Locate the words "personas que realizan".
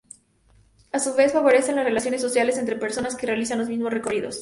2.75-3.59